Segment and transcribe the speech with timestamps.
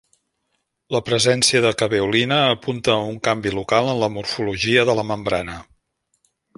[0.95, 5.63] La presència de caveolina apunta a un canvi local en la morfologia de la membrana.